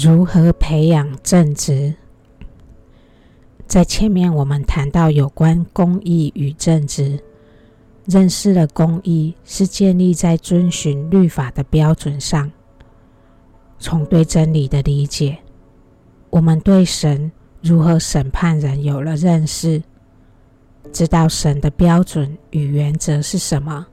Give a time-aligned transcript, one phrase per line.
[0.00, 1.92] 如何培养正直？
[3.66, 7.18] 在前面我们谈到有关公义与正直，
[8.04, 12.48] 认识了公义是建立在遵循律法的标准上。
[13.80, 15.36] 从对真理的理解，
[16.30, 19.82] 我们对神如何审判人有了认识，
[20.92, 23.84] 知道神的标准与原则是什么，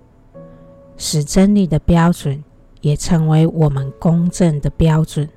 [0.97, 2.43] 使真理的标准
[2.81, 5.27] 也成为我们公正的标准。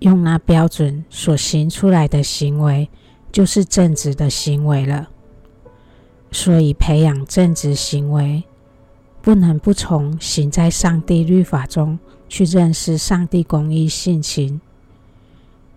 [0.00, 2.90] 用那标准所行出来的行为，
[3.32, 5.08] 就是正直的行为了。
[6.30, 8.44] 所以，培养正直行为，
[9.22, 11.98] 不能不从行在上帝律法中
[12.28, 14.60] 去认识上帝公义性情，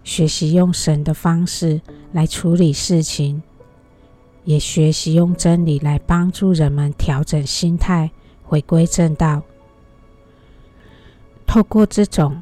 [0.04, 1.80] 学习用神的方式
[2.12, 3.42] 来处理事情，
[4.44, 8.12] 也学习用真理来帮助人们调整心态，
[8.44, 9.44] 回归正道。
[11.48, 12.42] 透过这种。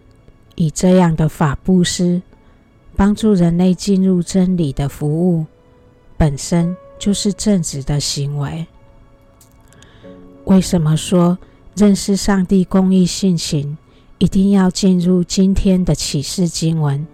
[0.58, 2.20] 以这样的法布施，
[2.96, 5.46] 帮助人类进入真理的服务，
[6.18, 8.66] 本身就是正直的行为。
[10.46, 11.38] 为什么说
[11.76, 13.78] 认识上帝公义性情，
[14.18, 17.06] 一定要进入今天的启示经文，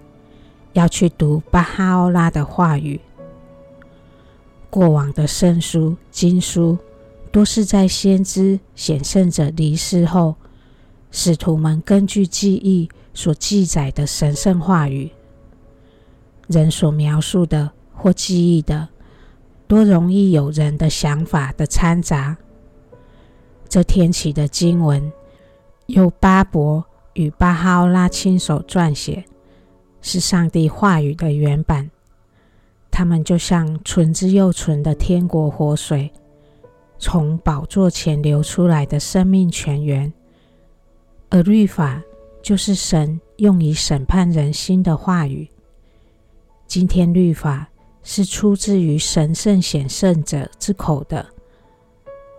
[0.71, 3.01] 要去读巴哈欧拉的话语？
[4.69, 6.77] 过往的圣书、经书，
[7.29, 10.35] 都是在先知显圣者离世后，
[11.13, 12.89] 使徒们根据记忆。
[13.15, 15.11] 所记载的神圣话语，
[16.47, 18.89] 人所描述的或记忆的，
[19.67, 22.35] 多容易有人的想法的掺杂。
[23.69, 25.13] 这天启的经文
[25.85, 26.83] 由巴伯
[27.13, 29.23] 与巴哈欧拉亲手撰写，
[30.01, 31.91] 是上帝话语的原版。
[32.89, 36.11] 它们就像纯之又纯的天国活水，
[36.97, 40.11] 从宝座前流出来的生命泉源，
[41.33, 42.01] 而律法。
[42.43, 45.49] 就是神用以审判人心的话语。
[46.67, 47.65] 今天律法
[48.03, 51.25] 是出自于神圣显圣者之口的。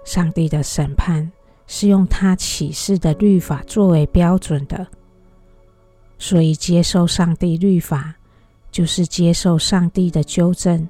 [0.05, 1.33] 上帝的审判
[1.67, 4.87] 是用他启示的律法作为标准的。
[6.19, 8.15] 所以接受上帝律法，
[8.71, 10.87] 就是接受上帝的纠正，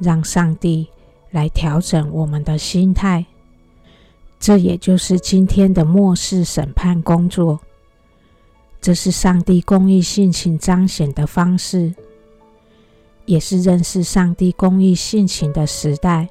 [0.00, 0.88] 让上帝
[1.30, 3.24] 来调整我们的心态。
[4.44, 7.58] 这也就是今天的末世审判工作。
[8.78, 11.94] 这是上帝公义性情彰显的方式，
[13.24, 16.28] 也是认识上帝公义性情的时代。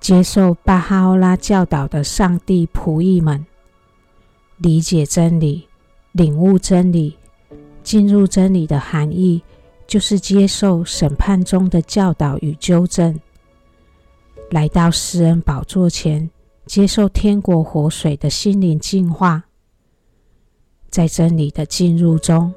[0.00, 3.46] 接受巴哈欧拉教导的上帝仆役们，
[4.56, 5.68] 理解真理、
[6.10, 7.16] 领悟真理、
[7.84, 9.44] 进入真理的含义，
[9.86, 13.20] 就是接受审判中的教导与纠正，
[14.50, 16.30] 来到施恩宝座前，
[16.66, 19.44] 接受天国活水的心灵净化。
[20.88, 22.54] 在真理的进入中，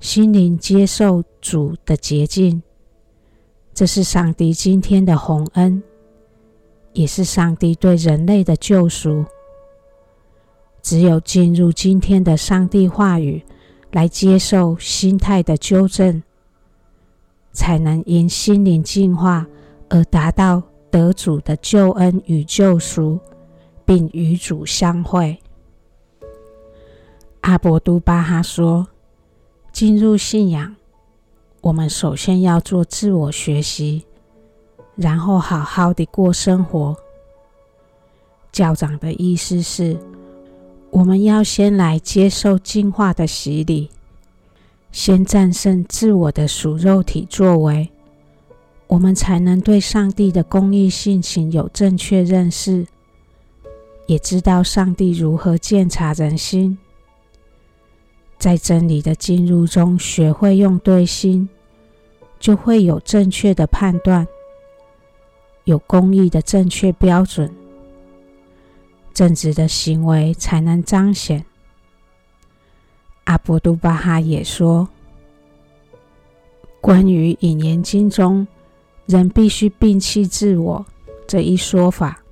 [0.00, 2.62] 心灵接受主的洁净，
[3.72, 5.82] 这是上帝今天的宏恩，
[6.92, 9.24] 也是上帝对人类的救赎。
[10.82, 13.42] 只有进入今天的上帝话语，
[13.92, 16.22] 来接受心态的纠正，
[17.52, 19.46] 才能因心灵净化
[19.88, 20.62] 而达到
[20.94, 23.18] 得主的救恩与救赎，
[23.84, 25.36] 并与主相会。
[27.40, 28.86] 阿博都巴哈说
[29.74, 30.76] ：“进入信仰，
[31.62, 34.04] 我们首先要做自我学习，
[34.94, 36.96] 然后好好的过生活。”
[38.52, 39.98] 教长的意思是，
[40.90, 43.90] 我们要先来接受净化的洗礼，
[44.92, 47.90] 先战胜自我的属肉体作为，
[48.94, 52.86] 我们才能对上帝的公义性情有正确认识，
[54.06, 56.78] 也知道上帝如何鉴察人心。
[58.38, 61.48] 在真理的进入中，学会用对心，
[62.38, 64.24] 就会有正确的判断，
[65.64, 67.52] 有公义的正确标准，
[69.12, 71.44] 正直的行为才能彰显。
[73.24, 74.88] 阿博都巴哈也说，
[76.80, 78.46] 关于《引言经》中
[79.06, 80.86] 人必须摒弃自我
[81.26, 82.22] 这一说法，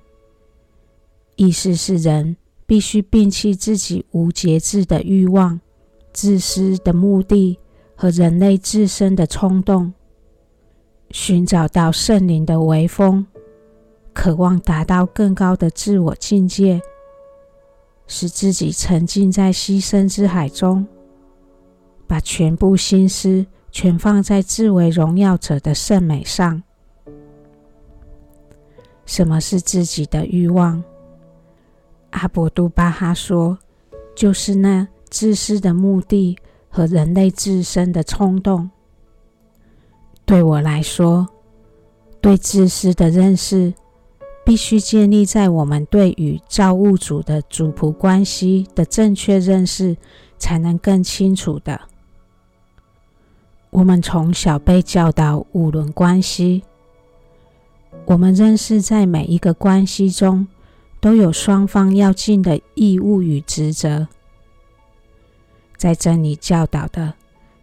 [1.36, 2.36] 意思是人
[2.66, 5.60] 必须摒弃自己无节制的欲望。
[6.12, 7.58] 自私的目的
[7.94, 9.94] 和人类自身的冲动，
[11.10, 13.26] 寻找到圣灵的微风，
[14.12, 16.82] 渴望达到更高的自我境界，
[18.06, 20.86] 使自己沉浸在牺牲之海中，
[22.06, 26.62] 把全部心思全放在自为荣耀者的圣美上。
[29.04, 30.84] 什么是自己的欲望？
[32.10, 33.58] 阿博都巴哈说，
[34.14, 34.86] 就是那。
[35.10, 36.38] 自私的目的
[36.70, 38.70] 和人类自身的冲动。
[40.24, 41.28] 对我来说，
[42.18, 43.74] 对自私的认识
[44.42, 49.94] 必须建立在我们对与造物主的主仆关系的正确认识，
[50.38, 51.78] 才能更清楚的。
[53.72, 56.62] 我们从小被教导五伦关系，
[58.04, 60.46] 我们认识在每一个关系中
[61.00, 64.06] 都有双方要尽的义务与职责。
[65.78, 67.14] 在这里教导的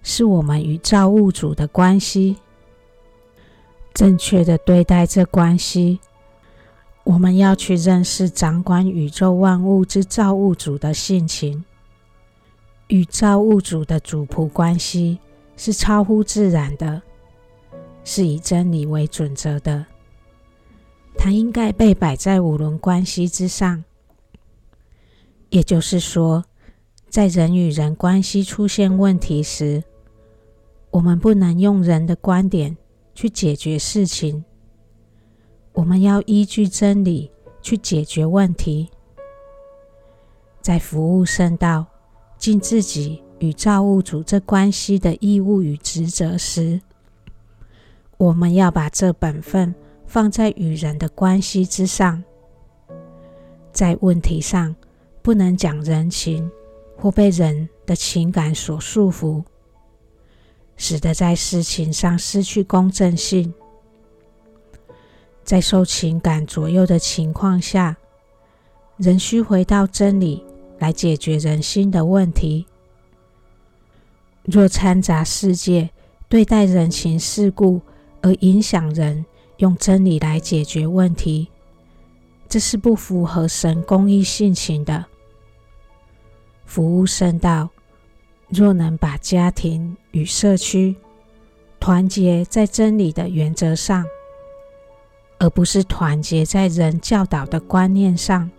[0.01, 2.37] 是我们与造物主的关系。
[3.93, 5.99] 正确的对待这关系，
[7.03, 11.63] 我们要去认识掌管宇宙万物之造物主的性情。
[12.87, 15.19] 与造物主的主仆关系
[15.59, 17.01] 是超乎自然的，
[18.05, 19.85] 是以真理为准则的。
[21.17, 23.83] 它应该被摆在五伦关系之上。
[25.49, 26.45] 也就是说，
[27.09, 29.83] 在人与人关系出现问题时，
[30.91, 32.77] 我们不能用人的观点。
[33.15, 34.45] 去解决事情，
[35.73, 37.29] 我们要依据真理
[37.61, 38.89] 去解决问题。
[40.61, 41.85] 在服务圣道、
[42.37, 46.81] 尽自己与造物主这关系的义务与职责时，
[48.17, 49.73] 我们要把这本分
[50.05, 52.23] 放在与人的关系之上。
[53.71, 54.75] 在问题上，
[55.21, 56.49] 不能讲人情
[56.97, 59.43] 或被人的情感所束缚。
[60.81, 63.53] 使得在事情上失去公正性，
[65.43, 67.97] 在受情感左右的情况下，
[68.95, 70.41] 仍需回到真理
[70.77, 72.65] 来解决人心的问题。
[74.49, 75.89] 若掺杂世界
[76.27, 77.81] 对待人情世故
[78.21, 79.25] 而影响人
[79.57, 81.49] 用真理来解决问题，
[82.47, 85.05] 这是不符合神公义性情的。
[86.65, 87.69] 服务圣道。
[88.51, 90.95] 若能把家庭与社区
[91.79, 94.03] 团结在真理的原则上，
[95.37, 98.49] 而不是团结在人教导的观念上，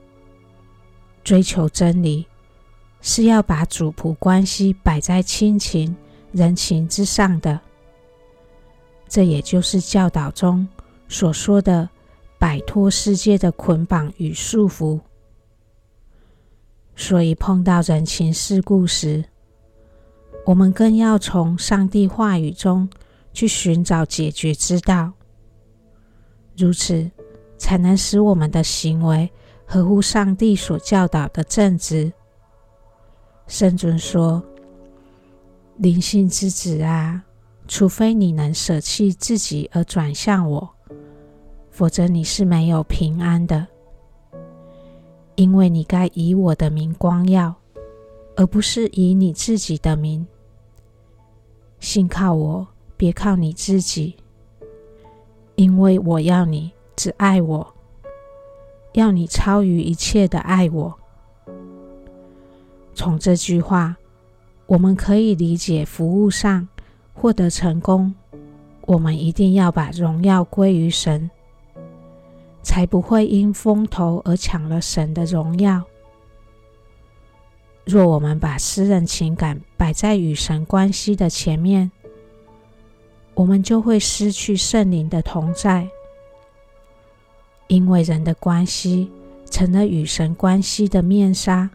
[1.25, 2.25] 追求真理
[3.01, 5.97] 是要把主仆关系摆在亲情、
[6.33, 7.59] 人情之上的。
[9.09, 10.69] 这也就是教导中
[11.09, 11.89] 所说的
[12.39, 15.01] 摆脱世界的捆绑与束缚。
[16.95, 19.25] 所以碰到人情世故时，
[20.45, 22.89] 我们更要从上帝话语中
[23.33, 25.13] 去寻找解决之道，
[26.57, 27.11] 如此
[27.57, 29.31] 才能使我们的行为
[29.65, 32.13] 合乎上帝所教导的正直。
[33.51, 34.41] 圣尊说
[35.79, 37.21] ：“灵性之子啊，
[37.67, 40.71] 除非你能舍弃自己而转向我，
[41.69, 43.67] 否则你是没有平安的。
[45.35, 47.53] 因为你该以我的名光耀。”
[48.37, 50.27] 而不是以你自己的名，
[51.79, 54.17] 信靠我，别靠你自己，
[55.57, 57.75] 因为我要你只爱我，
[58.95, 60.97] 要你超于一切的爱我。
[62.95, 63.97] 从这句话，
[64.67, 66.69] 我们可以理解服务上
[67.15, 68.15] 获得成功，
[68.83, 71.31] 我们一定要把荣耀归于神，
[72.63, 75.83] 才不会因风头而抢了神的荣耀。
[77.87, 81.91] 若我们把私人情感摆在与神关系的前面，
[83.35, 85.89] 我们就会失去圣灵的同在，
[87.69, 89.11] 因为人的关系
[89.51, 91.71] 成了与神关系的面纱。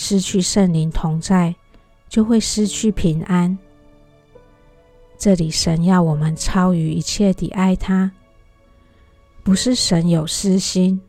[0.00, 1.52] 失去圣灵同在，
[2.08, 3.58] 就会失去平安。
[5.18, 8.12] 这里神要我们超于一切地爱他，
[9.42, 11.00] 不是神有私心，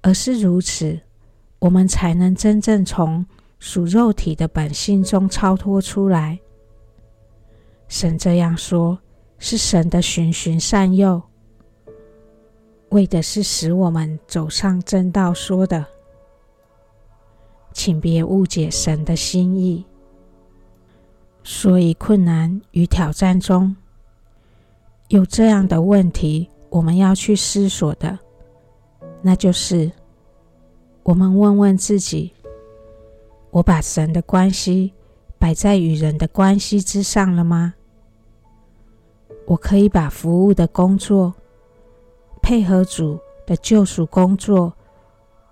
[0.00, 0.98] 而是如此。
[1.58, 3.24] 我们才能真正从
[3.58, 6.38] 属肉体的本性中超脱出来。
[7.88, 8.98] 神这样说，
[9.38, 11.22] 是神的循循善诱，
[12.88, 15.34] 为的是使我们走上正道。
[15.34, 15.84] 说的，
[17.76, 19.84] 请别误解神的心意。
[21.44, 23.76] 所以，困难与挑战中
[25.08, 28.18] 有这样的问题，我们要去思索的，
[29.20, 29.92] 那就是。
[31.02, 32.32] 我们问问自己：
[33.50, 34.92] 我把神的关系
[35.38, 37.74] 摆在与人的关系之上了吗？
[39.44, 41.32] 我可以把服务的工作
[42.40, 44.72] 配合主的救赎工作，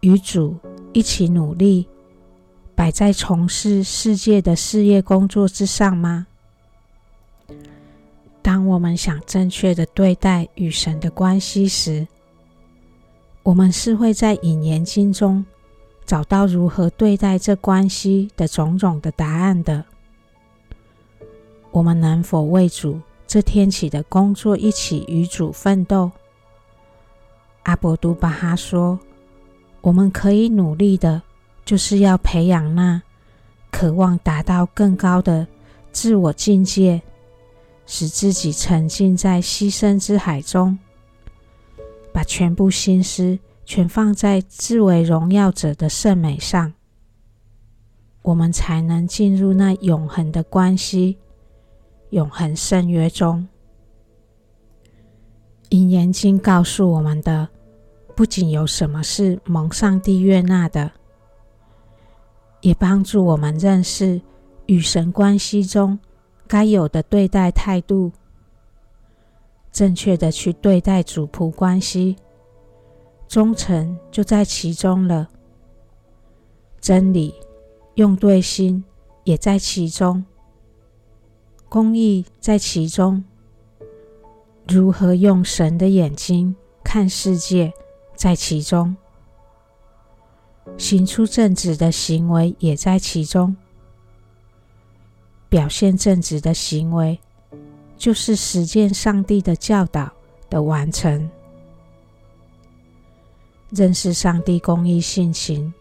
[0.00, 0.57] 与主
[0.93, 1.87] 一起努力，
[2.75, 6.26] 摆在从事世界的事业工作之上吗？
[8.43, 12.07] 当我们想正确的对待与神的关系时，
[13.43, 15.45] 我们是会在引言经中
[16.04, 19.85] 找到如何对待这关系的种种的答案的。
[21.71, 26.11] 我们能否为主这天起的工作一起与主奋斗？
[27.62, 28.99] 阿博都巴哈说
[29.81, 31.23] ：“我们可以努力的，
[31.64, 33.02] 就是要培养那
[33.71, 35.47] 渴望达到更高的
[35.92, 37.02] 自我境界，
[37.87, 40.78] 使自己沉浸在牺牲之海中，
[42.12, 46.73] 把全部心思全放在至为荣耀者的圣美上，
[48.23, 51.18] 我们才能进入那永恒的关系、
[52.11, 53.47] 永恒圣约中。”
[55.76, 57.49] 《箴言经》告诉我们的。
[58.16, 60.92] 不仅有什么是蒙上帝悦纳的，
[62.64, 64.18] 也帮助我们认识
[64.64, 65.99] 与神关系中
[66.49, 68.11] 该有的对待态度，
[69.71, 72.16] 正确的去对待主仆关系，
[73.28, 75.28] 忠诚就在其中了。
[76.80, 77.35] 真理
[77.97, 78.83] 用对心
[79.25, 80.25] 也在其中，
[81.68, 83.23] 公义在其中。
[84.66, 87.75] 如何用神的眼睛看世界？
[88.16, 88.97] 在其中，
[90.76, 93.56] 行出正直的行为也在其中。
[95.49, 97.18] 表现正直的行为，
[97.97, 100.12] 就是实践上帝的教导
[100.50, 101.30] 的完成。
[103.71, 105.73] 认识上帝公义性情，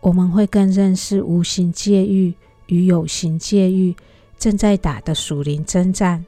[0.00, 2.34] 我们会更认识无形界域
[2.66, 3.94] 与有形界域
[4.38, 6.24] 正在打的属灵征战，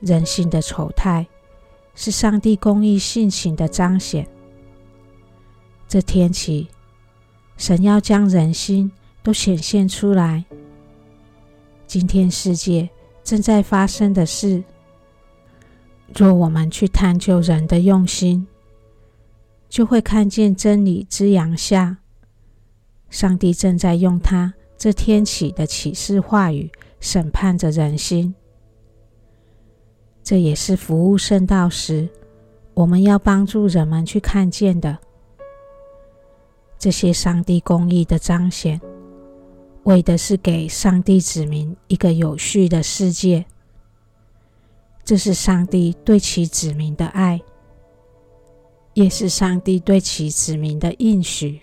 [0.00, 1.26] 人性的丑态。
[1.96, 4.26] 是上帝公义性情的彰显。
[5.90, 6.68] 这天起，
[7.56, 8.88] 神要将人心
[9.24, 10.44] 都显现出来。
[11.84, 12.88] 今天世界
[13.24, 14.62] 正在发生的事，
[16.14, 18.46] 若我们去探究人的用心，
[19.68, 21.96] 就会看见真理之阳下，
[23.08, 26.70] 上帝正在用他这天起的启示话语
[27.00, 28.32] 审判着人心。
[30.22, 32.08] 这也是服务圣道时，
[32.74, 34.96] 我们要帮助人们去看见的。
[36.80, 38.80] 这些上帝公义的彰显，
[39.82, 43.44] 为的是给上帝子民一个有序的世界。
[45.04, 47.42] 这是上帝对其子民的爱，
[48.94, 51.60] 也是上帝对其子民的应许。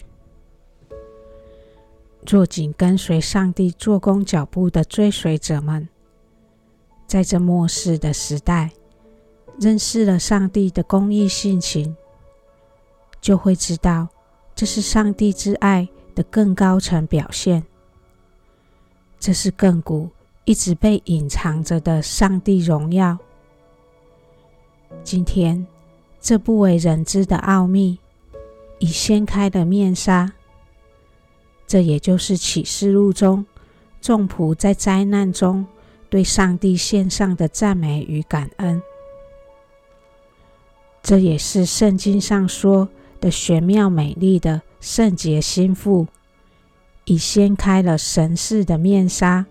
[2.30, 5.90] 若紧跟随上帝做工脚步的追随者们，
[7.08, 8.72] 在这末世的时代，
[9.60, 11.96] 认识了上帝的公义性情，
[13.20, 14.10] 就会知道
[14.58, 17.64] 这是上帝之爱的更高层表现。
[19.20, 20.10] 这是亘古
[20.46, 23.20] 一直被隐藏着的上帝荣耀。
[25.04, 25.68] 今天，
[26.20, 28.00] 这不为人知的奥秘
[28.80, 30.34] 已掀开了面纱。
[31.68, 33.46] 这也就是启示录中
[34.02, 35.68] 众仆在灾难中。
[36.10, 38.82] 对上帝献上的赞美与感恩，
[41.04, 42.88] 这也是圣经上说
[43.20, 46.08] 的玄妙美丽的圣洁心腹，
[47.06, 49.46] 已掀开了神似的面纱，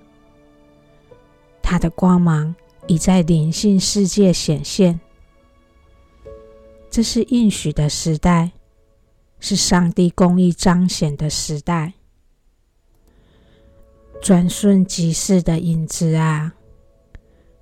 [1.62, 2.54] 他的光芒
[2.87, 5.00] 已在灵性世界显现。
[6.88, 8.52] 这是应许的时代，
[9.40, 11.92] 是上帝公义彰显的时代。
[14.23, 16.54] 转瞬即逝的影子啊，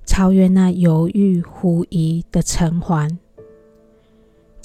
[0.06, 3.18] 超越那犹豫狐疑的尘寰，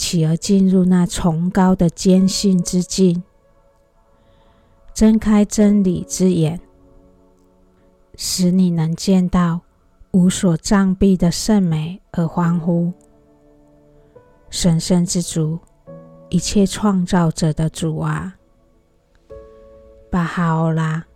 [0.09, 3.21] 企而进入那崇高的坚信之境，
[4.91, 6.59] 睁开真理之眼，
[8.15, 9.61] 使你能见到
[10.09, 12.91] 无所障蔽的圣美而欢呼。
[14.49, 15.59] 神圣之主，
[16.29, 18.35] 一切创造者的主啊，
[20.09, 21.08] 巴哈欧拉。